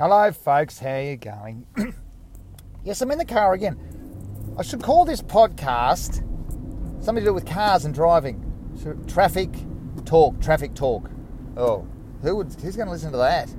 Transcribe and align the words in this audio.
Hello, 0.00 0.32
folks. 0.32 0.78
How 0.78 0.96
you 0.96 1.18
going? 1.18 1.66
yes, 2.84 3.02
I'm 3.02 3.10
in 3.10 3.18
the 3.18 3.24
car 3.26 3.52
again. 3.52 3.78
I 4.56 4.62
should 4.62 4.82
call 4.82 5.04
this 5.04 5.20
podcast 5.20 6.24
something 7.04 7.22
to 7.22 7.28
do 7.28 7.34
with 7.34 7.44
cars 7.44 7.84
and 7.84 7.94
driving. 7.94 8.42
So, 8.82 8.94
traffic 9.06 9.50
talk. 10.06 10.40
Traffic 10.40 10.72
talk. 10.72 11.10
Oh, 11.54 11.86
who 12.22 12.36
would? 12.36 12.46
Who's 12.62 12.76
going 12.76 12.86
to 12.86 12.92
listen 12.92 13.12
to 13.12 13.18
that? 13.18 13.54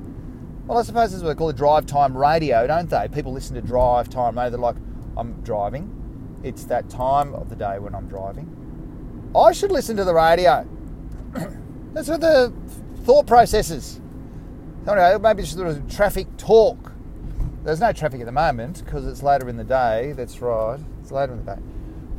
Well, 0.66 0.80
I 0.80 0.82
suppose 0.82 1.12
that's 1.12 1.22
what 1.22 1.30
they 1.30 1.36
call 1.36 1.50
it 1.50 1.58
drive 1.58 1.86
time 1.86 2.18
radio, 2.18 2.66
don't 2.66 2.89
they? 2.89 3.08
People 3.14 3.34
listen 3.34 3.54
to 3.54 3.62
drive 3.62 4.10
time 4.10 4.36
radio. 4.36 4.50
They're 4.50 4.60
like, 4.60 4.78
I'm 5.18 5.44
driving. 5.44 6.42
It's 6.44 6.64
that 6.64 6.89
time 6.89 7.36
of 7.36 7.50
the 7.50 7.55
day 7.55 7.78
when 7.78 7.94
I'm 7.94 8.08
driving. 8.08 9.32
I 9.36 9.52
should 9.52 9.71
listen 9.71 9.96
to 9.98 10.04
the 10.04 10.16
radio. 10.16 10.68
that's 11.94 12.08
what 12.08 12.21
the 12.21 12.52
thought 13.04 13.28
processes. 13.28 14.01
Anyway, 14.88 15.17
maybe 15.21 15.44
just 15.44 15.55
sort 15.55 15.67
of 15.67 15.90
traffic 15.90 16.26
talk. 16.38 16.91
There's 17.63 17.80
no 17.80 17.94
traffic 17.94 18.20
at 18.22 18.26
the 18.26 18.31
moment 18.31 18.84
because 18.84 19.05
it's 19.05 19.22
later 19.22 19.48
in 19.48 19.58
the 19.58 19.63
day. 19.63 20.13
That's 20.13 20.41
right. 20.41 20.80
It's 21.02 21.12
later 21.12 21.34
in 21.34 21.45
the 21.45 21.55
day. 21.55 21.62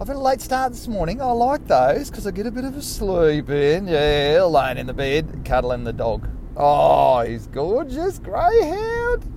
I've 0.01 0.07
had 0.07 0.17
a 0.17 0.21
late 0.21 0.41
start 0.41 0.73
this 0.73 0.87
morning. 0.87 1.21
I 1.21 1.33
like 1.33 1.67
those 1.67 2.11
because 2.11 2.27
I 2.27 2.31
get 2.31 2.47
a 2.47 2.51
bit 2.51 2.65
of 2.65 2.77
a 2.77 2.83
sleep 2.83 3.51
in. 3.51 3.89
Yeah, 3.89 4.45
laying 4.45 4.79
in 4.79 4.87
the 4.87 4.95
bed, 4.95 5.45
cuddling 5.45 5.85
the 5.85 5.93
dog. 5.93 6.29
Oh, 6.57 7.21
he's 7.23 7.47
gorgeous. 7.49 8.19
Greyhound. 8.19 9.31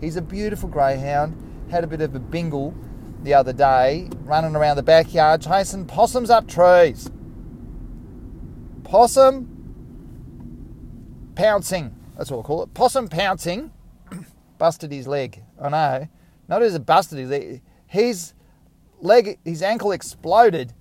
He's 0.00 0.16
a 0.16 0.22
beautiful 0.22 0.68
greyhound. 0.68 1.36
Had 1.70 1.84
a 1.84 1.86
bit 1.86 2.00
of 2.00 2.14
a 2.14 2.20
bingle 2.20 2.74
the 3.22 3.34
other 3.34 3.52
day, 3.52 4.08
running 4.24 4.56
around 4.56 4.76
the 4.76 4.82
backyard 4.82 5.42
chasing 5.42 5.86
possums 5.86 6.30
up 6.30 6.48
trees. 6.48 7.10
Possum 8.84 9.46
pouncing. 11.34 11.94
That's 12.20 12.30
what 12.30 12.36
we'll 12.36 12.44
call 12.44 12.62
it. 12.64 12.74
Possum 12.74 13.08
pouncing 13.08 13.72
busted 14.58 14.92
his 14.92 15.06
leg. 15.06 15.42
I 15.58 15.70
know. 15.70 16.08
Not 16.48 16.62
as 16.62 16.74
it 16.74 16.84
busted 16.84 17.18
his 17.18 17.30
leg. 17.30 17.62
His 17.86 18.34
leg, 19.00 19.38
his 19.42 19.62
ankle 19.62 19.92
exploded. 19.92 20.74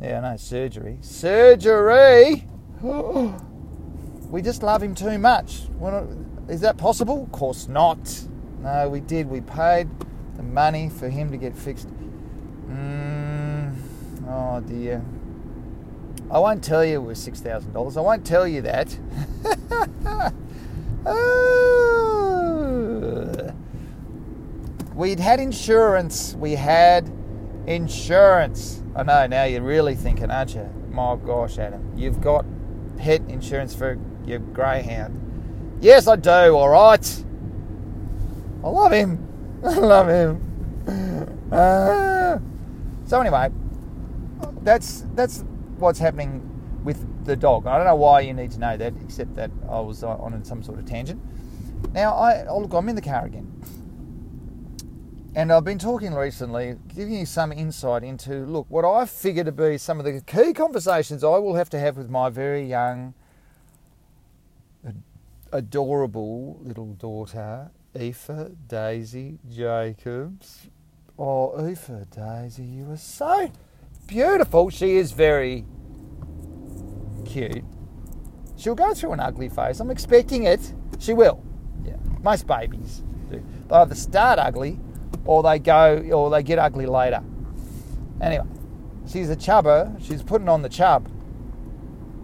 Yeah, 0.00 0.20
I 0.20 0.30
know. 0.30 0.36
Surgery. 0.38 0.96
Surgery. 1.02 2.46
we 4.30 4.40
just 4.40 4.62
love 4.62 4.82
him 4.82 4.94
too 4.94 5.18
much. 5.18 5.64
Is 6.48 6.62
that 6.62 6.78
possible? 6.78 7.24
Of 7.24 7.32
course 7.32 7.68
not. 7.68 8.24
No, 8.60 8.88
we 8.88 9.00
did. 9.00 9.28
We 9.28 9.42
paid 9.42 9.90
the 10.36 10.42
money 10.42 10.88
for 10.88 11.10
him 11.10 11.30
to 11.30 11.36
get 11.36 11.54
fixed. 11.54 11.88
Mm, 12.70 13.76
oh 14.26 14.62
dear. 14.62 15.04
I 16.30 16.38
won't 16.38 16.64
tell 16.64 16.82
you 16.82 17.02
it 17.02 17.04
was 17.04 17.18
six 17.18 17.42
thousand 17.42 17.74
dollars. 17.74 17.98
I 17.98 18.00
won't 18.00 18.24
tell 18.24 18.48
you 18.48 18.62
that. 18.62 18.98
We'd 24.94 25.20
had 25.20 25.40
insurance. 25.40 26.34
We 26.34 26.52
had 26.52 27.10
insurance. 27.66 28.82
I 28.96 29.02
know. 29.02 29.26
Now 29.26 29.44
you're 29.44 29.62
really 29.62 29.94
thinking, 29.94 30.30
aren't 30.30 30.54
you? 30.54 30.68
My 30.90 31.16
gosh, 31.16 31.58
Adam, 31.58 31.92
you've 31.96 32.20
got 32.20 32.46
pet 32.96 33.20
insurance 33.28 33.74
for 33.74 33.98
your 34.24 34.38
greyhound. 34.38 35.78
Yes, 35.80 36.06
I 36.06 36.16
do. 36.16 36.30
All 36.30 36.68
right. 36.68 37.24
I 38.62 38.68
love 38.68 38.92
him. 38.92 39.60
I 39.64 39.74
love 39.74 40.08
him. 40.08 41.40
Uh, 41.52 42.38
so 43.04 43.20
anyway, 43.20 43.50
that's 44.62 45.04
that's 45.14 45.44
what's 45.78 45.98
happening 45.98 46.40
with 46.84 47.04
the 47.24 47.36
dog. 47.36 47.66
I 47.66 47.76
don't 47.76 47.86
know 47.86 47.96
why 47.96 48.20
you 48.20 48.34
need 48.34 48.50
to 48.52 48.58
know 48.58 48.76
that, 48.76 48.94
except 49.02 49.34
that 49.36 49.50
I 49.68 49.80
was 49.80 50.02
on 50.02 50.44
some 50.44 50.62
sort 50.62 50.78
of 50.78 50.84
tangent. 50.84 51.20
Now, 51.92 52.14
I 52.14 52.46
oh, 52.46 52.60
look, 52.60 52.72
I'm 52.72 52.88
in 52.88 52.96
the 52.96 53.02
car 53.02 53.26
again, 53.26 53.50
and 55.34 55.52
I've 55.52 55.64
been 55.64 55.78
talking 55.78 56.14
recently, 56.14 56.76
giving 56.88 57.14
you 57.14 57.26
some 57.26 57.52
insight 57.52 58.04
into 58.04 58.44
look 58.46 58.66
what 58.68 58.84
I 58.84 59.06
figure 59.06 59.44
to 59.44 59.52
be 59.52 59.78
some 59.78 59.98
of 59.98 60.04
the 60.04 60.20
key 60.20 60.52
conversations 60.52 61.24
I 61.24 61.38
will 61.38 61.54
have 61.54 61.70
to 61.70 61.78
have 61.78 61.96
with 61.96 62.08
my 62.08 62.30
very 62.30 62.66
young, 62.66 63.14
adorable 65.52 66.58
little 66.62 66.94
daughter 66.94 67.70
Aoife 67.96 68.50
Daisy 68.66 69.38
Jacobs. 69.48 70.66
Oh, 71.16 71.52
Aoife 71.56 71.90
Daisy, 72.10 72.64
you 72.64 72.90
are 72.90 72.96
so 72.96 73.52
beautiful. 74.08 74.68
She 74.70 74.96
is 74.96 75.12
very 75.12 75.64
cute. 77.34 77.64
She'll 78.56 78.76
go 78.76 78.94
through 78.94 79.12
an 79.12 79.20
ugly 79.20 79.48
phase. 79.48 79.80
I'm 79.80 79.90
expecting 79.90 80.44
it. 80.44 80.72
She 81.00 81.12
will. 81.12 81.42
Yeah. 81.84 81.96
Most 82.22 82.46
babies 82.46 83.02
do. 83.30 83.42
They 83.68 83.74
either 83.74 83.94
start 83.94 84.38
ugly 84.38 84.78
or 85.24 85.42
they 85.42 85.58
go 85.58 85.98
or 86.12 86.30
they 86.30 86.42
get 86.42 86.58
ugly 86.58 86.86
later. 86.86 87.22
Anyway, 88.20 88.46
she's 89.06 89.28
a 89.30 89.36
chubber. 89.36 89.92
She's 90.00 90.22
putting 90.22 90.48
on 90.48 90.62
the 90.62 90.68
chub, 90.68 91.08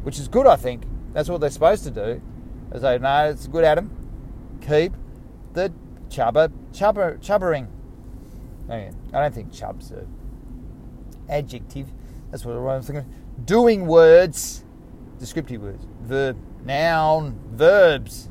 which 0.05 0.19
is 0.19 0.29
good, 0.29 0.47
I 0.47 0.57
think. 0.57 0.85
That's 1.13 1.29
what 1.29 1.41
they're 1.41 1.51
supposed 1.51 1.83
to 1.85 1.91
do. 1.91 2.23
They 2.71 2.79
say, 2.79 2.99
no, 2.99 3.31
it's 3.31 3.49
good, 3.49 3.65
Adam. 3.65 3.91
Keep 4.61 4.95
the 5.55 5.73
chubber, 6.09 6.53
chubber, 6.73 7.19
chubbering. 7.21 7.67
I 8.69 8.93
don't 9.11 9.35
think 9.35 9.53
chub's 9.53 9.91
an 9.91 10.07
adjective. 11.29 11.89
That's 12.31 12.45
what 12.45 12.53
I'm 12.53 12.83
thinking. 12.83 13.13
Doing 13.45 13.87
words, 13.89 14.65
descriptive 15.21 15.63
words, 15.63 15.87
verb, 16.03 16.37
noun, 16.65 17.39
verbs. 17.53 18.29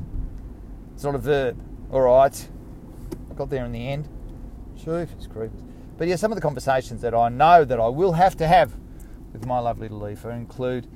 It's 0.92 1.04
not 1.04 1.14
a 1.14 1.18
verb. 1.18 1.58
All 1.90 2.02
right. 2.02 2.48
I 3.30 3.34
got 3.34 3.48
there 3.48 3.64
in 3.64 3.72
the 3.72 3.88
end. 3.88 4.08
Jeepers 4.76 5.26
creepers. 5.26 5.62
But 5.96 6.08
yeah, 6.08 6.16
some 6.16 6.32
of 6.32 6.36
the 6.36 6.42
conversations 6.42 7.00
that 7.02 7.14
I 7.14 7.28
know 7.28 7.64
that 7.64 7.80
I 7.80 7.88
will 7.88 8.12
have 8.12 8.36
to 8.38 8.46
have 8.46 8.76
with 9.32 9.46
my 9.46 9.58
lovely 9.58 9.88
Leafa 9.88 10.34
include, 10.34 10.86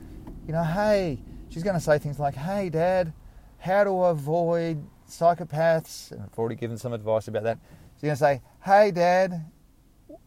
you 0.47 0.53
know, 0.53 0.65
hey, 0.65 1.23
she's 1.49 1.63
going 1.63 1.75
to 1.75 1.81
say 1.81 1.99
things 1.99 2.19
like, 2.19 2.35
hey, 2.35 2.69
Dad, 2.69 3.13
how 3.59 3.85
to 3.85 3.91
avoid 3.91 4.85
psychopaths, 5.09 6.11
and 6.11 6.23
I've 6.23 6.39
already 6.39 6.57
given 6.57 6.77
some 6.77 6.93
advice 6.93 7.29
about 7.29 7.45
that. 7.45 7.59
She's 7.97 8.03
going 8.03 8.15
to 8.15 8.19
say, 8.19 8.43
"Hey, 8.65 8.91
Dad, 8.91 9.45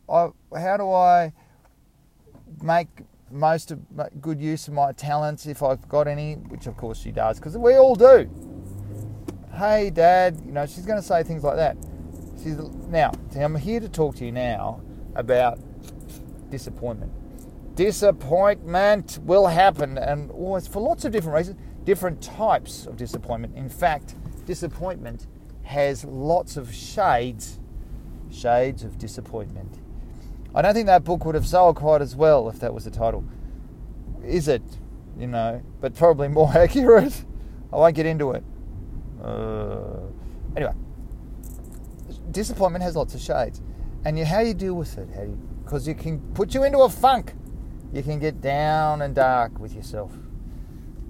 I, 0.10 0.30
how 0.58 0.78
do 0.78 0.92
I 0.92 1.34
make 2.62 2.88
most 3.32 3.72
of 3.72 3.80
good 4.22 4.42
use 4.42 4.68
of 4.68 4.74
my 4.74 4.92
talents 4.92 5.46
if 5.46 5.62
I've 5.64 5.88
got 5.88 6.08
any?" 6.08 6.36
Which, 6.36 6.68
of 6.68 6.78
course, 6.78 7.00
she 7.00 7.12
does 7.12 7.40
because 7.40 7.58
we 7.58 7.76
all 7.76 7.96
do. 7.96 8.30
Hey, 9.54 9.90
Dad, 9.90 10.40
you 10.46 10.52
know 10.52 10.66
she's 10.66 10.86
going 10.86 11.00
to 11.00 11.08
say 11.08 11.24
things 11.24 11.44
like 11.44 11.56
that. 11.56 11.78
She's 12.44 12.58
now. 12.90 13.12
I'm 13.36 13.56
here 13.56 13.80
to 13.80 13.90
talk 13.90 14.16
to 14.18 14.26
you 14.26 14.32
now 14.32 14.82
about 15.16 15.60
disappointment. 16.50 17.12
Disappointment 17.76 19.20
will 19.24 19.48
happen, 19.48 19.98
and 19.98 20.32
always 20.32 20.68
for 20.68 20.80
lots 20.80 21.06
of 21.06 21.12
different 21.12 21.38
reasons, 21.38 21.60
different 21.84 22.22
types 22.22 22.86
of 22.86 22.98
disappointment. 22.98 23.56
In 23.56 23.70
fact, 23.70 24.16
disappointment 24.46 25.28
has 25.64 26.06
lots 26.06 26.58
of 26.58 26.74
shades, 26.74 27.60
shades 28.32 28.84
of 28.84 28.98
disappointment. 28.98 29.80
I 30.56 30.62
don't 30.62 30.74
think 30.74 30.88
that 30.88 31.04
book 31.04 31.26
would 31.26 31.36
have 31.36 31.48
sold 31.48 31.76
quite 31.76 32.02
as 32.02 32.16
well 32.16 32.50
if 32.50 32.60
that 32.60 32.74
was 32.74 32.86
the 32.86 32.92
title. 32.92 33.24
Is 34.24 34.48
it? 34.48 34.64
You 35.18 35.28
know, 35.28 35.62
but 35.82 35.96
probably 35.96 36.28
more 36.28 36.52
accurate. 36.56 37.24
I 37.72 37.78
won't 37.78 37.96
get 37.96 38.06
into 38.06 38.32
it. 38.32 38.44
Uh, 39.22 40.00
anyway, 40.56 40.74
disappointment 42.32 42.84
has 42.84 42.96
lots 42.96 43.14
of 43.16 43.22
shades, 43.22 43.62
and 44.06 44.18
you, 44.18 44.26
how 44.26 44.42
do 44.42 44.48
you 44.48 44.54
deal 44.54 44.76
with 44.76 44.98
it, 44.98 45.08
because 45.64 45.88
you, 45.88 45.94
you 45.94 46.00
can 46.00 46.20
put 46.34 46.54
you 46.54 46.64
into 46.64 46.80
a 46.80 46.90
funk. 46.90 47.34
You 47.94 48.04
can 48.04 48.20
get 48.20 48.42
down 48.42 49.02
and 49.02 49.16
dark 49.16 49.60
with 49.60 49.74
yourself, 49.74 50.12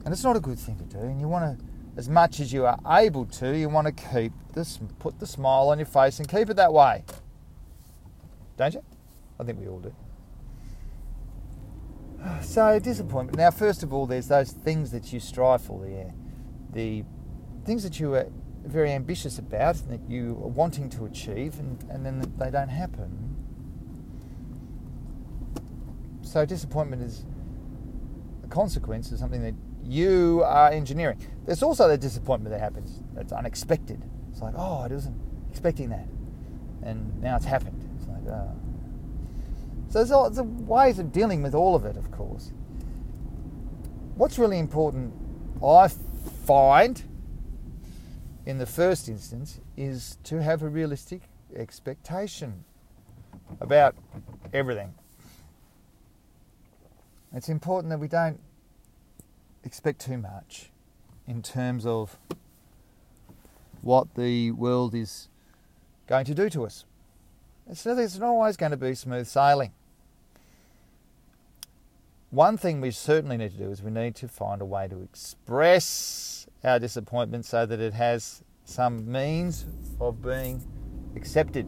and 0.06 0.14
it's 0.14 0.24
not 0.24 0.36
a 0.36 0.40
good 0.40 0.60
thing 0.60 0.78
to 0.78 0.84
do. 0.84 1.00
And 1.00 1.20
you 1.20 1.28
want 1.28 1.60
to 1.60 1.66
as 1.98 2.08
much 2.08 2.40
as 2.40 2.54
you 2.54 2.66
are 2.66 2.80
able 2.88 3.26
to, 3.26 3.58
you 3.58 3.68
want 3.68 3.88
to 3.88 4.10
keep 4.12 4.32
this, 4.54 4.80
put 5.00 5.20
the 5.20 5.26
smile 5.26 5.70
on 5.70 5.80
your 5.80 5.88
face 5.88 6.20
and 6.20 6.30
keep 6.30 6.48
it 6.48 6.56
that 6.56 6.72
way. 6.72 7.04
Don't 8.56 8.76
you? 8.76 8.84
I 9.40 9.44
think 9.44 9.60
we 9.60 9.68
all 9.68 9.80
do. 9.80 9.94
So, 12.42 12.80
disappointment. 12.80 13.38
Now, 13.38 13.52
first 13.52 13.84
of 13.84 13.94
all, 13.94 14.06
there's 14.06 14.28
those 14.28 14.52
things 14.52 14.92
that 14.92 15.14
you 15.14 15.20
strive 15.20 15.62
for 15.62 15.86
there. 15.86 16.14
The 16.74 17.04
things 17.66 17.84
that 17.84 18.00
you 18.00 18.16
are 18.16 18.28
very 18.66 18.92
ambitious 18.92 19.40
about, 19.40 19.78
and 19.82 19.92
that 19.92 20.10
you 20.10 20.32
are 20.44 20.50
wanting 20.50 20.90
to 20.92 21.06
achieve, 21.06 21.60
and, 21.60 21.84
and 21.90 22.06
then 22.06 22.34
they 22.38 22.50
don't 22.50 22.70
happen. 22.70 23.36
So, 26.22 26.46
disappointment 26.46 27.02
is 27.02 27.26
a 28.44 28.48
consequence 28.48 29.12
of 29.12 29.20
something 29.20 29.44
that 29.44 29.54
you 29.84 30.44
are 30.46 30.70
engineering. 30.70 31.20
There's 31.46 31.64
also 31.64 31.88
the 31.88 31.98
disappointment 31.98 32.54
that 32.54 32.60
happens. 32.60 33.02
It's 33.16 33.32
unexpected. 33.32 34.04
It's 34.32 34.42
like, 34.42 34.54
oh, 34.58 34.80
I 34.80 34.88
wasn't 34.88 35.22
expecting 35.50 35.90
that, 35.90 36.08
and 36.84 37.22
now 37.22 37.36
it's 37.38 37.46
happened. 37.46 37.82
It's 37.98 38.08
like, 38.08 38.26
oh. 38.28 38.52
There's, 39.98 40.12
all, 40.12 40.30
there's 40.30 40.46
ways 40.46 41.00
of 41.00 41.12
dealing 41.12 41.42
with 41.42 41.56
all 41.56 41.74
of 41.74 41.84
it, 41.84 41.98
of 41.98 42.12
course. 42.12 42.52
What's 44.14 44.38
really 44.38 44.60
important, 44.60 45.12
I 45.66 45.88
find, 46.46 47.02
in 48.46 48.60
the 48.60 48.68
first 48.68 49.10
instance, 49.10 49.60
is 49.76 50.20
to 50.26 50.40
have 50.44 50.62
a 50.62 50.70
realistic 50.70 51.24
expectation 51.56 52.64
about 53.60 53.96
everything. 54.54 54.94
It's 57.34 57.50
important 57.50 57.90
that 57.90 58.00
we 58.00 58.08
don't 58.08 58.40
expect 59.64 60.02
too 60.02 60.20
much 60.20 60.70
in 61.26 61.42
terms 61.42 61.88
of 61.88 62.20
what 63.82 64.14
the 64.14 64.52
world 64.52 64.94
is 64.94 65.28
going 66.06 66.26
to 66.26 66.36
do 66.36 66.52
to 66.52 66.68
us. 66.68 66.86
It's 67.68 67.84
not 67.84 68.22
always 68.22 68.58
going 68.58 68.72
to 68.72 68.78
be 68.78 68.94
smooth 68.94 69.26
sailing. 69.26 69.72
One 72.32 72.58
thing 72.58 72.82
we 72.82 72.92
certainly 72.92 73.38
need 73.38 73.52
to 73.52 73.58
do 73.58 73.72
is 73.72 73.82
we 73.82 73.90
need 73.90 74.14
to 74.16 74.28
find 74.28 74.62
a 74.62 74.66
way 74.66 74.90
to 74.90 75.02
express 75.02 76.46
our 76.62 76.78
disappointment 76.78 77.46
so 77.46 77.66
that 77.66 77.80
it 77.80 77.94
has 77.94 78.44
some 78.66 79.10
means 79.10 79.66
of 80.02 80.22
being 80.22 80.62
accepted 81.16 81.66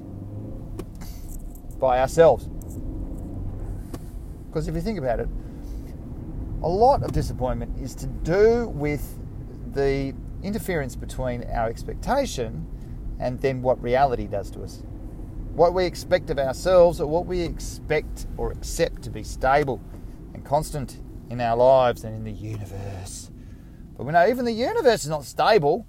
by 1.79 2.01
ourselves. 2.01 2.50
Because 4.47 4.67
if 4.67 4.75
you 4.75 4.81
think 4.81 5.00
about 5.00 5.21
it, 5.21 5.29
a 6.61 6.67
lot 6.67 7.03
of 7.03 7.13
disappointment 7.13 7.79
is 7.81 7.95
to 7.95 8.07
do 8.07 8.67
with 8.67 9.17
the 9.71 10.13
interference 10.44 10.94
between 10.94 11.45
our 11.45 11.69
expectation 11.69 12.67
and 13.21 13.39
then 13.39 13.61
what 13.61 13.81
reality 13.81 14.27
does 14.27 14.51
to 14.51 14.63
us. 14.63 14.83
What 15.53 15.73
we 15.73 15.85
expect 15.85 16.29
of 16.29 16.38
ourselves 16.38 17.00
or 17.00 17.07
what 17.07 17.27
we 17.27 17.39
expect 17.39 18.27
or 18.35 18.51
accept 18.51 19.03
to 19.03 19.09
be 19.09 19.23
stable 19.23 19.81
constant 20.50 20.98
in 21.30 21.40
our 21.40 21.56
lives 21.56 22.04
and 22.04 22.16
in 22.16 22.24
the 22.24 22.31
universe. 22.31 23.30
But 23.96 24.06
we 24.06 24.12
know 24.12 24.28
even 24.28 24.46
the 24.46 24.51
universe 24.51 25.04
is 25.04 25.10
not 25.10 25.24
stable 25.24 25.86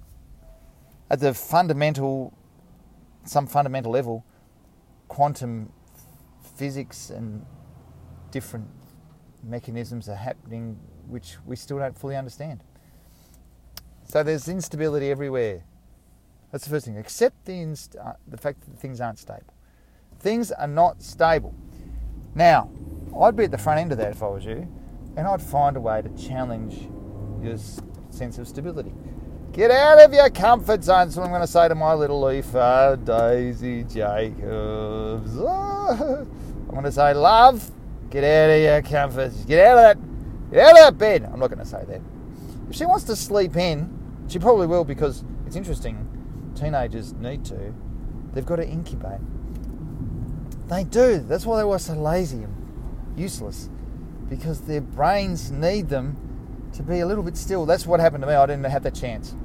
at 1.09 1.19
the 1.19 1.33
fundamental, 1.33 2.31
some 3.25 3.47
fundamental 3.47 3.91
level. 3.91 4.23
Quantum 5.07 5.73
physics 6.55 7.09
and 7.09 7.43
different 8.29 8.67
mechanisms 9.43 10.07
are 10.07 10.15
happening 10.15 10.77
which 11.07 11.37
we 11.47 11.55
still 11.55 11.79
don't 11.79 11.97
fully 11.97 12.15
understand. 12.15 12.63
So 14.05 14.21
there's 14.21 14.47
instability 14.47 15.09
everywhere. 15.09 15.63
That's 16.51 16.65
the 16.65 16.69
first 16.69 16.85
thing. 16.85 16.97
Accept 16.97 17.45
the, 17.45 17.59
inst- 17.59 17.95
uh, 17.95 18.13
the 18.27 18.37
fact 18.37 18.61
that 18.61 18.77
things 18.77 19.01
aren't 19.01 19.17
stable. 19.17 19.53
Things 20.19 20.51
are 20.51 20.67
not 20.67 21.01
stable. 21.01 21.55
Now, 22.35 22.69
I'd 23.19 23.35
be 23.35 23.43
at 23.43 23.51
the 23.51 23.57
front 23.57 23.79
end 23.79 23.91
of 23.91 23.97
that 23.97 24.11
if 24.11 24.23
I 24.23 24.27
was 24.27 24.45
you, 24.45 24.67
and 25.17 25.27
I'd 25.27 25.41
find 25.41 25.75
a 25.75 25.81
way 25.81 26.01
to 26.01 26.09
challenge 26.09 26.87
your 27.41 27.57
sense 28.09 28.37
of 28.37 28.47
stability. 28.47 28.93
Get 29.51 29.69
out 29.69 29.99
of 29.99 30.13
your 30.13 30.29
comfort 30.29 30.83
zone. 30.83 31.07
That's 31.07 31.17
what 31.17 31.25
I'm 31.25 31.29
going 31.29 31.41
to 31.41 31.47
say 31.47 31.67
to 31.67 31.75
my 31.75 31.93
little 31.93 32.21
leafer, 32.21 32.97
Daisy 33.03 33.83
Jacobs. 33.83 35.37
I'm 35.37 36.67
going 36.69 36.83
to 36.83 36.91
say, 36.91 37.13
love, 37.13 37.69
get 38.09 38.23
out 38.23 38.49
of 38.49 38.61
your 38.61 38.81
comfort. 38.81 39.33
Get 39.45 39.67
out 39.67 39.77
of 39.77 39.99
that. 39.99 40.51
Get 40.51 40.65
out 40.65 40.71
of 40.71 40.77
that 40.77 40.97
bed. 40.97 41.29
I'm 41.31 41.39
not 41.39 41.47
going 41.47 41.59
to 41.59 41.65
say 41.65 41.83
that. 41.85 42.01
If 42.69 42.77
she 42.77 42.85
wants 42.85 43.03
to 43.05 43.15
sleep 43.15 43.57
in, 43.57 44.25
she 44.29 44.39
probably 44.39 44.67
will 44.67 44.85
because 44.85 45.25
it's 45.45 45.57
interesting. 45.57 46.07
Teenagers 46.55 47.13
need 47.13 47.43
to. 47.45 47.73
They've 48.33 48.45
got 48.45 48.57
to 48.57 48.67
incubate. 48.67 49.19
They 50.69 50.85
do. 50.85 51.19
That's 51.19 51.45
why 51.45 51.57
they 51.57 51.65
were 51.65 51.79
so 51.79 51.93
lazy 51.93 52.45
useless 53.21 53.69
because 54.29 54.61
their 54.61 54.81
brains 54.81 55.51
need 55.51 55.89
them 55.89 56.17
to 56.73 56.83
be 56.83 56.99
a 56.99 57.05
little 57.05 57.23
bit 57.23 57.37
still. 57.37 57.65
That's 57.65 57.85
what 57.85 57.99
happened 57.99 58.23
to 58.23 58.27
me. 58.27 58.33
I 58.33 58.45
didn't 58.45 58.63
have 58.63 58.83
that 58.83 58.95
chance. 58.95 59.35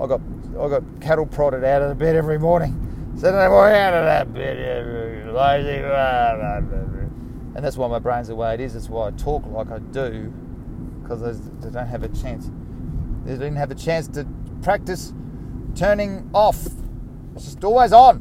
I 0.00 0.06
got 0.06 0.20
I 0.60 0.68
got 0.68 0.82
cattle 1.00 1.26
prodded 1.26 1.64
out 1.64 1.82
of 1.82 1.88
the 1.88 1.94
bed 1.94 2.16
every 2.16 2.38
morning. 2.38 3.14
Said 3.16 3.34
I 3.34 3.48
boy 3.48 3.74
out 3.74 3.94
of 3.94 4.04
that 4.04 4.32
bed, 4.32 5.32
lazy. 5.32 5.82
And 7.54 7.62
that's 7.62 7.76
why 7.76 7.86
my 7.86 7.98
brain's 7.98 8.28
the 8.28 8.34
way 8.34 8.54
it 8.54 8.60
is. 8.60 8.72
That's 8.72 8.88
why 8.88 9.08
I 9.08 9.10
talk 9.10 9.44
like 9.46 9.70
I 9.70 9.78
do 9.78 10.32
because 11.02 11.20
they 11.60 11.70
don't 11.70 11.86
have 11.86 12.02
a 12.02 12.08
chance. 12.08 12.50
They 13.24 13.32
didn't 13.32 13.56
have 13.56 13.70
a 13.70 13.74
chance 13.74 14.08
to 14.08 14.26
practice 14.62 15.12
turning 15.74 16.30
off. 16.32 16.66
It's 17.34 17.44
just 17.44 17.62
always 17.62 17.92
on. 17.92 18.20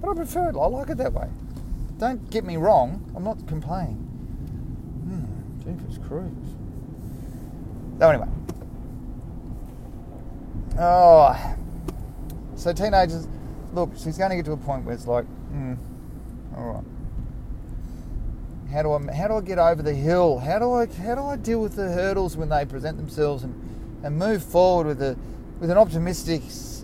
But 0.00 0.10
I 0.10 0.14
prefer 0.14 0.50
it. 0.50 0.56
I 0.56 0.66
like 0.66 0.90
it 0.90 0.98
that 0.98 1.12
way. 1.12 1.28
Don't 1.98 2.30
get 2.30 2.44
me 2.44 2.56
wrong. 2.56 3.10
I'm 3.16 3.24
not 3.24 3.46
complaining. 3.46 3.96
Hmm, 5.06 5.60
Jeepers 5.62 5.98
Cruise. 6.06 6.54
So 7.98 8.10
anyway. 8.10 8.28
Oh. 10.78 11.56
So 12.56 12.72
teenagers, 12.72 13.26
look, 13.72 13.92
she's 13.96 14.18
going 14.18 14.30
to 14.30 14.36
get 14.36 14.44
to 14.46 14.52
a 14.52 14.56
point 14.56 14.84
where 14.84 14.94
it's 14.94 15.06
like, 15.06 15.24
hmm, 15.24 15.74
all 16.56 16.72
right. 16.72 16.84
How 18.72 18.82
do 18.82 18.92
I 18.92 19.12
how 19.14 19.28
do 19.28 19.34
I 19.34 19.40
get 19.40 19.58
over 19.58 19.82
the 19.82 19.94
hill? 19.94 20.38
How 20.38 20.58
do 20.58 20.72
I 20.72 20.86
how 20.86 21.14
do 21.14 21.22
I 21.22 21.36
deal 21.36 21.60
with 21.60 21.76
the 21.76 21.88
hurdles 21.92 22.36
when 22.36 22.48
they 22.48 22.64
present 22.66 22.96
themselves 22.96 23.44
and, 23.44 23.54
and 24.02 24.18
move 24.18 24.42
forward 24.42 24.88
with 24.88 25.02
a 25.02 25.16
with 25.60 25.70
an 25.70 25.78
optimistic 25.78 26.42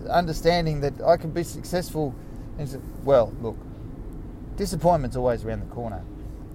understanding 0.09 0.79
that 0.81 1.01
I 1.01 1.17
can 1.17 1.31
be 1.31 1.43
successful? 1.43 2.15
And 2.57 2.81
well, 3.03 3.33
look, 3.41 3.57
disappointment's 4.55 5.15
always 5.15 5.43
around 5.43 5.61
the 5.61 5.73
corner, 5.73 6.03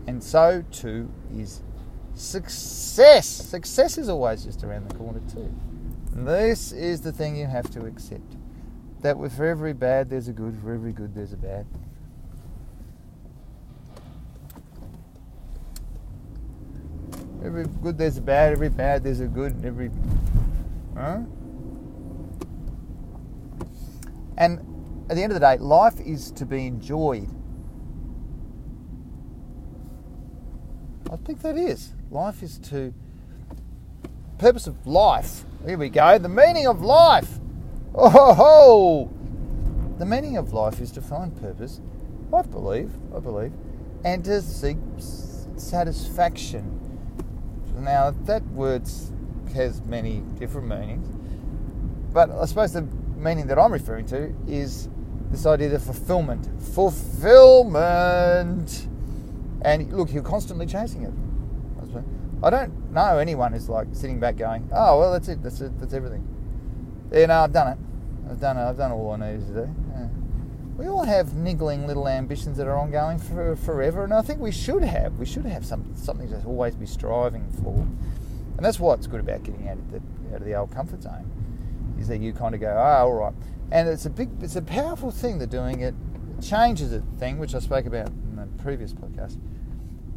and 0.07 0.23
so 0.23 0.65
too 0.71 1.11
is 1.35 1.63
success. 2.15 3.27
Success 3.27 3.99
is 3.99 4.09
always 4.09 4.45
just 4.45 4.65
around 4.65 4.89
the 4.89 4.95
corner 4.95 5.21
too. 5.33 5.53
And 6.13 6.27
this 6.27 6.73
is 6.73 7.01
the 7.01 7.13
thing 7.13 7.37
you 7.37 7.47
have 7.47 7.71
to 7.71 7.87
accept: 7.87 8.37
that 9.03 9.17
for 9.33 9.47
every 9.47 9.73
bad 9.73 10.11
there's 10.11 10.29
a 10.29 10.33
good, 10.33 10.57
for 10.63 10.73
every 10.75 10.93
good 10.93 11.15
there's 11.15 11.33
a 11.33 11.37
bad. 11.37 11.67
Every 17.45 17.67
good 17.67 17.97
there's 17.97 18.17
a 18.17 18.21
bad, 18.21 18.53
every 18.53 18.69
bad 18.69 19.05
there's 19.05 19.21
a 19.21 19.29
good, 19.29 19.53
and 19.53 19.65
every. 19.65 19.91
Huh? 20.97 21.21
And 24.37 24.59
at 25.09 25.17
the 25.17 25.23
end 25.23 25.33
of 25.33 25.41
the 25.41 25.47
day, 25.47 25.57
life 25.59 26.01
is 26.01 26.33
to 26.33 26.45
be 26.45 26.67
enjoyed. 26.67 27.29
Think 31.29 31.43
that 31.43 31.59
is. 31.59 31.93
Life 32.11 32.43
is 32.43 32.57
to. 32.71 32.95
Purpose 34.39 34.67
of 34.67 34.87
life. 34.87 35.45
Here 35.67 35.77
we 35.77 35.91
go. 35.91 36.17
The 36.17 36.29
meaning 36.29 36.67
of 36.67 36.81
life. 36.81 37.39
Oh 37.95 38.09
ho 38.09 38.33
ho! 38.33 39.11
The 39.99 40.07
meaning 40.07 40.39
of 40.39 40.55
life 40.55 40.81
is 40.81 40.91
to 40.93 41.03
find 41.03 41.39
purpose. 41.39 41.83
I 42.33 42.41
believe. 42.41 42.91
I 43.15 43.19
believe, 43.19 43.53
and 44.05 44.25
to 44.25 44.41
seek 44.41 44.79
satisfaction 45.57 46.77
now, 47.79 48.11
that 48.25 48.43
word 48.49 48.83
has 49.55 49.83
many 49.83 50.23
different 50.39 50.67
meanings, 50.67 51.07
but 52.13 52.29
I 52.31 52.47
suppose 52.47 52.73
the 52.73 52.89
meaning 53.17 53.47
that 53.49 53.59
I'm 53.59 53.73
referring 53.73 54.07
to 54.07 54.35
is 54.47 54.89
this 55.31 55.45
idea 55.47 55.75
of 55.75 55.83
fulfillment. 55.83 56.49
Fulfillment! 56.75 58.89
And 59.63 59.93
look, 59.93 60.13
you're 60.13 60.23
constantly 60.23 60.67
chasing 60.67 61.03
it. 61.03 61.13
I 62.41 62.51
don't 62.51 62.93
know 62.93 63.19
anyone 63.19 63.53
who's 63.53 63.69
like 63.69 63.89
sitting 63.93 64.21
back 64.21 64.37
going, 64.37 64.69
oh, 64.73 65.01
well, 65.01 65.13
that's 65.13 65.27
it, 65.29 65.43
that's 65.43 65.61
it, 65.61 65.77
that's 65.81 65.93
everything. 65.93 66.25
Yeah, 67.13 67.27
no, 67.27 67.41
I've 67.41 67.53
done 67.53 67.73
it. 67.73 67.79
I've 68.31 68.41
done 68.41 68.57
it, 68.57 68.63
I've 68.63 68.77
done 68.77 68.93
all 68.93 69.11
I 69.11 69.17
needed 69.17 69.47
to 69.49 69.55
do. 69.55 69.75
Yeah. 69.93 70.07
We 70.77 70.87
all 70.87 71.03
have 71.03 71.35
niggling 71.35 71.89
little 71.89 72.07
ambitions 72.07 72.57
that 72.59 72.69
are 72.69 72.77
ongoing 72.77 73.19
for 73.19 73.57
forever, 73.57 74.05
and 74.05 74.15
I 74.15 74.23
think 74.23 74.39
we 74.39 74.53
should 74.53 74.85
have. 74.85 75.19
We 75.19 75.27
should 75.27 75.47
have 75.47 75.67
some 75.67 75.93
something 75.97 76.29
to 76.29 76.41
always 76.45 76.77
be 76.77 76.87
striving 76.87 77.51
for, 77.61 77.75
and 77.75 78.65
that's 78.65 78.79
what's 78.79 79.09
good 79.09 79.19
about 79.19 79.43
getting 79.43 79.69
out 79.69 79.79
of 79.79 79.91
the 79.91 80.01
out 80.33 80.41
of 80.41 80.45
the 80.45 80.55
old 80.55 80.71
comfort 80.71 81.03
zone, 81.03 81.29
is 81.99 82.07
that 82.07 82.21
you 82.21 82.33
kind 82.33 82.55
of 82.55 82.61
go, 82.61 82.71
oh, 82.71 83.07
all 83.09 83.15
right, 83.15 83.35
and 83.73 83.89
it's 83.89 84.07
a 84.07 84.11
big, 84.11 84.29
it's 84.41 84.55
a 84.55 84.63
powerful 84.63 85.11
thing 85.11 85.39
that 85.39 85.51
doing 85.51 85.81
it 85.81 85.97
changes 86.41 86.93
a 86.93 87.01
thing, 87.19 87.39
which 87.39 87.57
I 87.57 87.59
spoke 87.59 87.87
about 87.87 88.11
in 88.11 88.37
the 88.37 88.47
previous 88.63 88.93
podcast. 88.93 89.39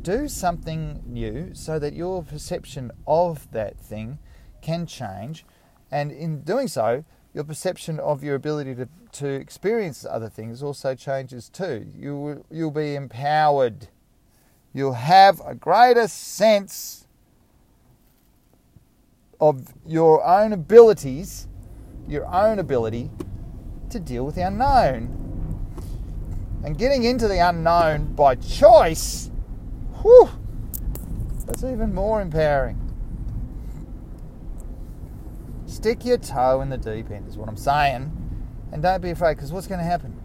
Do 0.01 0.27
something 0.27 1.03
new 1.05 1.51
so 1.53 1.77
that 1.77 1.93
your 1.93 2.23
perception 2.23 2.91
of 3.05 3.51
that 3.51 3.79
thing 3.79 4.19
can 4.61 4.85
change, 4.85 5.45
and 5.91 6.11
in 6.11 6.41
doing 6.41 6.67
so, 6.67 7.03
your 7.33 7.43
perception 7.43 7.99
of 7.99 8.23
your 8.23 8.35
ability 8.35 8.75
to, 8.75 8.89
to 9.13 9.27
experience 9.27 10.05
other 10.09 10.29
things 10.29 10.61
also 10.61 10.95
changes 10.95 11.49
too. 11.49 11.87
You 11.95 12.45
you'll 12.51 12.71
be 12.71 12.95
empowered. 12.95 13.87
You'll 14.73 14.93
have 14.93 15.41
a 15.45 15.55
greater 15.55 16.07
sense 16.07 17.07
of 19.39 19.73
your 19.85 20.23
own 20.23 20.53
abilities, 20.53 21.47
your 22.07 22.25
own 22.27 22.59
ability 22.59 23.09
to 23.89 23.99
deal 23.99 24.25
with 24.25 24.35
the 24.35 24.47
unknown. 24.47 25.17
And 26.63 26.77
getting 26.77 27.03
into 27.03 27.27
the 27.27 27.39
unknown 27.39 28.13
by 28.13 28.35
choice, 28.35 29.30
whew, 30.01 30.29
that's 31.45 31.63
even 31.63 31.93
more 31.93 32.21
empowering. 32.21 32.77
Stick 35.65 36.05
your 36.05 36.17
toe 36.17 36.61
in 36.61 36.69
the 36.69 36.77
deep 36.77 37.09
end, 37.11 37.27
is 37.27 37.37
what 37.37 37.47
I'm 37.47 37.57
saying. 37.57 38.11
And 38.71 38.81
don't 38.83 39.01
be 39.01 39.09
afraid, 39.09 39.35
because 39.35 39.51
what's 39.51 39.67
going 39.67 39.79
to 39.79 39.85
happen? 39.85 40.19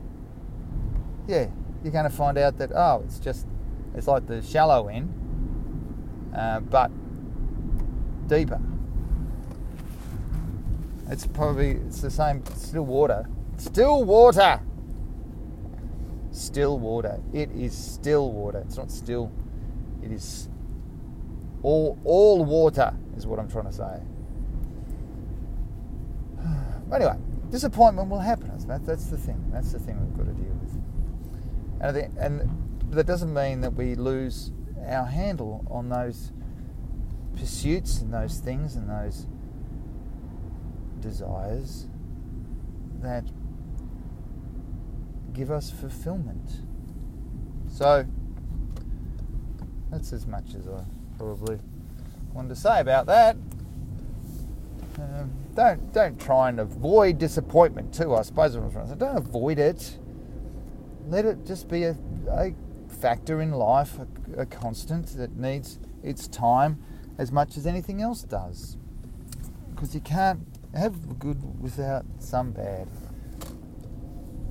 Yeah, 1.26 1.49
you're 1.83 1.92
going 1.92 2.04
to 2.04 2.11
find 2.11 2.37
out 2.38 2.59
that, 2.59 2.73
oh, 2.73 3.02
it's 3.04 3.18
just, 3.18 3.47
it's 3.95 4.06
like 4.06 4.26
the 4.26 4.42
shallow 4.42 4.88
end, 4.88 5.12
uh, 6.35 6.61
but 6.61 6.90
deeper. 8.28 8.61
It's 11.09 11.26
probably, 11.26 11.71
it's 11.73 12.00
the 12.00 12.11
same, 12.11 12.45
still 12.54 12.85
water. 12.85 13.28
Still 13.56 14.04
water! 14.04 14.61
Still 16.33 16.78
water. 16.78 17.21
It 17.33 17.50
is 17.52 17.76
still 17.76 18.30
water. 18.33 18.59
It's 18.66 18.76
not 18.76 18.90
still, 18.90 19.33
it 20.02 20.12
is 20.12 20.48
all, 21.62 21.98
all 22.04 22.44
water, 22.44 22.94
is 23.16 23.26
what 23.26 23.38
I'm 23.38 23.50
trying 23.50 23.66
to 23.66 23.72
say. 23.72 24.00
Anyway, 26.94 27.16
disappointment 27.50 28.08
will 28.08 28.20
happen. 28.20 28.48
That's 28.68 29.06
the 29.06 29.18
thing. 29.18 29.50
That's 29.52 29.72
the 29.72 29.80
thing 29.80 29.98
we've 30.00 30.16
got 30.16 30.26
to 30.26 30.40
deal 30.40 30.54
with. 30.54 30.80
And, 31.80 32.18
and 32.18 32.92
that 32.92 33.06
doesn't 33.06 33.34
mean 33.34 33.60
that 33.62 33.74
we 33.74 33.96
lose 33.96 34.52
our 34.86 35.06
handle 35.06 35.66
on 35.70 35.88
those 35.88 36.32
pursuits 37.36 38.00
and 38.00 38.14
those 38.14 38.38
things 38.38 38.76
and 38.76 38.88
those 38.88 39.26
desires 41.00 41.86
that 43.00 43.24
give 45.32 45.50
us 45.50 45.70
fulfillment. 45.70 46.62
So 47.68 48.06
that's 49.90 50.12
as 50.12 50.26
much 50.26 50.55
as 50.55 50.69
I 50.69 50.83
probably 51.19 51.59
wanted 52.33 52.50
to 52.50 52.57
say 52.57 52.81
about 52.81 53.07
that. 53.07 53.37
Um, 54.99 55.31
don't 55.55 55.93
don't 55.93 56.21
try 56.21 56.49
and 56.49 56.61
avoid 56.61 57.19
disappointment 57.19 57.93
too. 57.93 58.14
I 58.14 58.23
suppose 58.23 58.57
what 58.57 58.64
I'm 58.64 58.73
trying 58.73 58.85
to 58.87 58.93
say. 58.93 58.99
Don't 58.99 59.16
avoid 59.16 59.59
it. 59.59 59.99
Let 61.09 61.25
it 61.25 61.47
just 61.47 61.69
be 61.69 61.85
a, 61.85 61.97
a 62.31 62.52
factor 62.88 63.40
in 63.40 63.52
life, 63.52 63.99
a, 63.99 64.43
a 64.43 64.47
constant 64.47 65.07
that 65.16 65.37
needs 65.37 65.78
its 66.02 66.28
time 66.28 66.83
as 67.19 67.31
much 67.31 67.57
as 67.57 67.66
anything 67.66 68.02
else 68.02 68.23
does. 68.23 68.76
Because 69.75 69.95
you 69.95 70.00
can't 70.00 70.40
have 70.75 71.19
good 71.19 71.61
without 71.61 72.05
some 72.19 72.52
bad. 72.52 72.88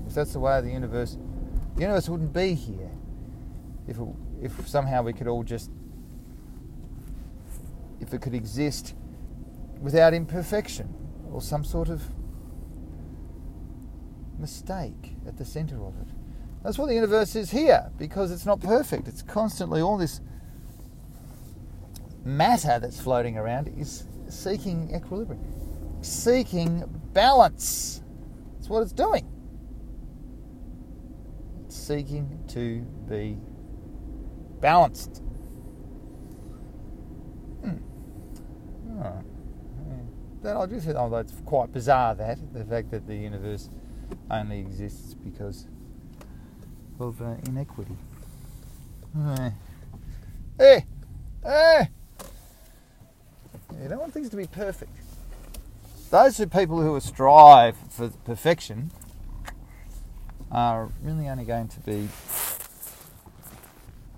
If 0.08 0.14
that's 0.14 0.34
the 0.34 0.40
way 0.40 0.58
of 0.58 0.64
the 0.64 0.72
universe, 0.72 1.18
the 1.76 1.82
universe 1.82 2.08
wouldn't 2.08 2.34
be 2.34 2.54
here 2.54 2.92
if 3.88 3.98
it, 3.98 4.08
if 4.42 4.68
somehow 4.68 5.02
we 5.02 5.14
could 5.14 5.28
all 5.28 5.44
just 5.44 5.72
if 8.00 8.14
it 8.14 8.22
could 8.22 8.34
exist 8.34 8.94
without 9.82 10.14
imperfection 10.14 10.94
or 11.32 11.42
some 11.42 11.64
sort 11.64 11.90
of 11.90 12.02
mistake 14.40 15.16
at 15.28 15.38
the 15.38 15.46
center 15.46 15.84
of 15.84 15.94
it. 16.02 16.08
That's 16.64 16.78
what 16.78 16.88
the 16.88 16.96
universe 16.96 17.36
is 17.36 17.52
here 17.52 17.92
because 17.98 18.32
it's 18.32 18.46
not 18.46 18.60
perfect. 18.60 19.08
It's 19.08 19.22
constantly 19.22 19.82
all 19.82 19.98
this 19.98 20.22
matter 22.24 22.80
that's 22.80 23.00
floating 23.00 23.38
around 23.38 23.68
is 23.78 24.06
seeking 24.30 24.94
equilibrium, 24.96 25.44
seeking 26.02 26.84
balance. 27.14 28.02
That's 28.56 28.68
what 28.68 28.82
it's 28.82 28.92
doing. 28.92 29.28
It's 31.66 31.76
seeking 31.76 32.44
to 32.50 32.82
be 33.08 33.38
balanced. 34.66 35.22
Hmm. 37.62 37.78
Oh. 39.00 39.24
That 40.42 40.58
I 40.58 40.66
think, 40.66 40.98
although 40.98 41.18
it's 41.18 41.34
quite 41.46 41.72
bizarre 41.72 42.16
that 42.16 42.40
the 42.52 42.66
fact 42.66 42.90
that 42.90 43.06
the 43.06 43.16
universe 43.16 43.70
only 44.32 44.58
exists 44.58 45.14
because 45.14 45.68
of 47.00 47.22
uh, 47.22 47.36
inequity. 47.46 47.96
Hey, 49.14 49.54
hey, 50.58 50.86
hey! 51.44 51.90
You 53.84 53.88
don't 53.88 54.00
want 54.00 54.14
things 54.14 54.30
to 54.30 54.36
be 54.36 54.48
perfect. 54.48 54.98
Those 56.10 56.40
are 56.40 56.48
people 56.48 56.82
who 56.82 57.00
strive 57.00 57.78
for 57.92 58.10
perfection 58.10 58.90
are 60.52 60.90
really 61.04 61.30
only 61.30 61.46
going 61.46 61.68
to 61.68 61.80
be 61.82 62.10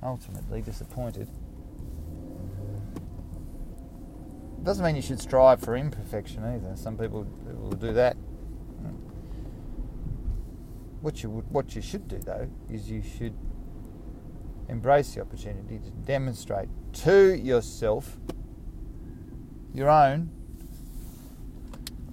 ultimately 0.03 0.61
disappointed. 0.61 1.29
Doesn't 4.63 4.83
mean 4.83 4.95
you 4.95 5.01
should 5.01 5.19
strive 5.19 5.61
for 5.61 5.75
imperfection 5.77 6.43
either. 6.43 6.75
Some 6.75 6.97
people 6.97 7.25
will 7.45 7.71
do 7.71 7.93
that. 7.93 8.17
What 11.01 11.23
you 11.23 11.29
would, 11.29 11.49
what 11.51 11.75
you 11.75 11.81
should 11.81 12.07
do 12.07 12.17
though 12.17 12.49
is 12.69 12.89
you 12.89 13.01
should 13.01 13.33
embrace 14.67 15.13
the 15.13 15.21
opportunity 15.21 15.79
to 15.79 15.91
demonstrate 16.05 16.67
to 16.91 17.37
yourself 17.37 18.17
your 19.73 19.89
own 19.89 20.31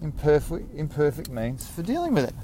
imperfect, 0.02 0.72
imperfect 0.74 1.30
means 1.30 1.66
for 1.66 1.82
dealing 1.82 2.14
with 2.14 2.28
it. 2.28 2.34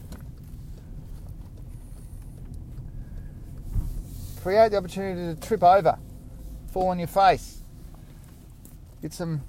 Create 4.43 4.71
the 4.71 4.79
opportunity 4.79 5.35
to 5.35 5.47
trip 5.47 5.63
over, 5.63 5.99
fall 6.73 6.89
on 6.89 6.99
your 6.99 7.09
face, 7.09 7.63
get 9.03 9.13
some 9.13 9.43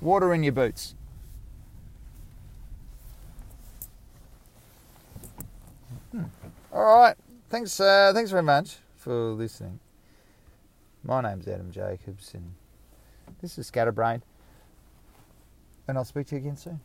water 0.00 0.34
in 0.34 0.42
your 0.42 0.52
boots. 0.52 0.94
Hmm. 6.10 6.24
All 6.72 6.84
right. 6.84 7.16
Thanks. 7.48 7.80
Uh, 7.80 8.12
thanks 8.14 8.30
very 8.30 8.42
much 8.42 8.76
for 8.96 9.30
listening. 9.30 9.80
My 11.02 11.20
name's 11.20 11.48
Adam 11.48 11.70
Jacobs, 11.70 12.34
and 12.34 12.54
this 13.40 13.58
is 13.58 13.66
Scatterbrain 13.66 14.22
and 15.88 15.98
I'll 15.98 16.04
speak 16.04 16.26
to 16.28 16.34
you 16.36 16.40
again 16.40 16.56
soon. 16.56 16.80